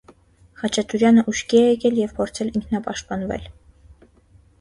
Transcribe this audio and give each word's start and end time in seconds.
Խաչատուրյանը 0.59 1.23
ուշքի 1.33 1.59
է 1.59 1.65
եկել 1.71 1.99
և 2.01 2.15
փորձել 2.21 2.49
ինքնապաշտպանվել։ 2.61 3.47